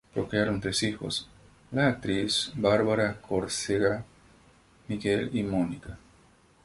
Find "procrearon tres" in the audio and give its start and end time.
0.15-0.81